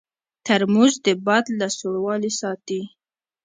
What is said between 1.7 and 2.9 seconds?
سړوالي ساتي.